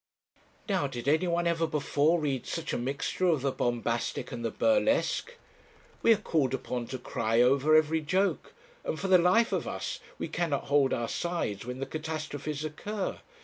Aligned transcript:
'Now, 0.67 0.87
did 0.87 1.07
anyone 1.07 1.45
ever 1.45 1.67
before 1.67 2.19
read 2.19 2.47
such 2.47 2.73
a 2.73 2.77
mixture 2.79 3.27
of 3.27 3.43
the 3.43 3.51
bombastic 3.51 4.31
and 4.31 4.43
the 4.43 4.49
burlesque? 4.49 5.35
We 6.01 6.11
are 6.11 6.17
called 6.17 6.55
upon 6.55 6.87
to 6.87 6.97
cry 6.97 7.39
over 7.39 7.75
every 7.75 8.01
joke, 8.01 8.55
and, 8.83 8.99
for 8.99 9.07
the 9.09 9.19
life 9.19 9.51
of 9.51 9.67
us, 9.67 9.99
we 10.17 10.27
cannot 10.27 10.63
hold 10.69 10.91
our 10.91 11.07
sides 11.07 11.67
when 11.67 11.77
the 11.77 11.85
catastrophes 11.85 12.65
occur. 12.65 13.19